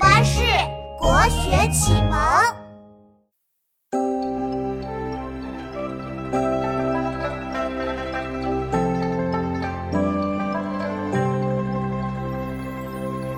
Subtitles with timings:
[0.00, 0.40] 巴士
[0.98, 2.18] 国学启蒙。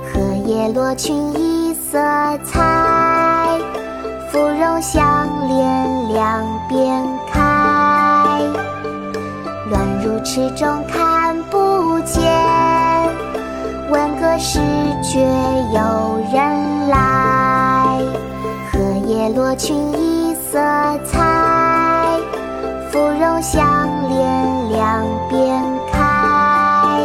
[0.05, 1.99] 荷叶落群一色
[2.45, 3.59] 彩，
[4.31, 7.41] 芙蓉香连两边开。
[9.69, 12.23] 乱入池中看不见，
[13.91, 14.61] 闻歌始
[15.03, 15.19] 觉
[15.75, 16.12] 有
[19.33, 20.59] 叶落群一色
[21.07, 22.19] 彩，
[22.91, 23.65] 芙蓉香
[24.11, 27.01] 连两边开。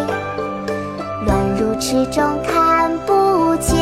[1.25, 3.79] 乱入池中看不见，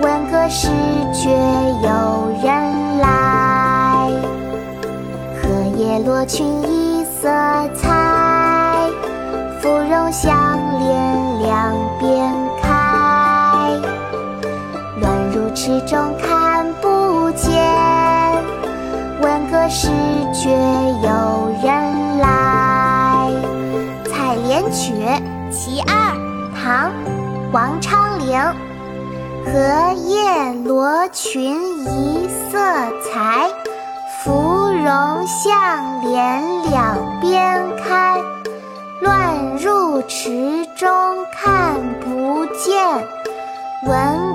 [0.00, 0.70] 闻歌始
[1.14, 1.30] 觉
[1.84, 1.88] 有
[2.42, 4.10] 人来。
[5.40, 7.28] 荷叶落裙一色
[7.76, 8.90] 彩，
[9.60, 11.01] 芙蓉香连
[15.64, 17.54] 池中看不见，
[19.20, 19.86] 闻歌始
[20.34, 23.30] 觉有人来。
[24.10, 24.92] 《采莲曲·
[25.52, 25.94] 其二》
[26.60, 26.90] 唐·
[27.52, 28.36] 王昌龄。
[29.44, 32.58] 荷叶罗裙一色
[33.04, 33.48] 裁，
[34.18, 38.20] 芙蓉向脸两边开。
[39.00, 40.90] 乱入池中
[41.32, 42.84] 看不见，
[43.86, 44.31] 闻